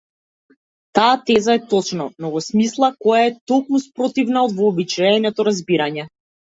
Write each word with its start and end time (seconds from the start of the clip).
Таа 0.99 1.11
теза 1.27 1.57
е 1.59 1.61
точна, 1.75 2.09
но 2.25 2.33
во 2.37 2.43
смисла 2.47 2.91
која 3.05 3.23
е 3.29 3.37
токму 3.53 3.85
спротивна 3.87 4.47
од 4.51 4.61
вообичаеното 4.63 5.49
разбирање. 5.53 6.13